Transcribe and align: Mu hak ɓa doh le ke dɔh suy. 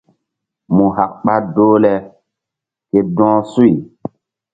Mu 0.75 0.85
hak 0.95 1.11
ɓa 1.23 1.35
doh 1.53 1.75
le 1.83 1.93
ke 2.89 2.99
dɔh 3.15 3.35
suy. 3.51 3.71